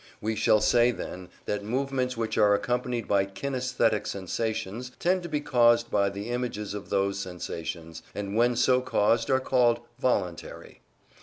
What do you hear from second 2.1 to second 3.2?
which are accompanied